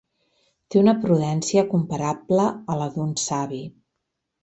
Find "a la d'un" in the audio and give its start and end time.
2.49-3.17